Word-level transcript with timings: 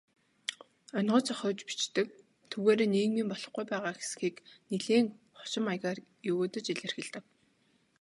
Онигоо 0.97 1.21
зохиож 1.27 1.59
бичдэг, 1.67 2.07
түүгээрээ 2.49 2.87
нийгмийн 2.91 3.27
болохгүй 3.29 3.63
байгаа 3.67 3.93
хэсгийг 3.95 4.35
нэлээн 4.69 5.07
хошин 5.37 5.63
маягаар 5.67 5.99
егөөдөж 6.29 6.65
илэрхийлдэг. 6.73 7.23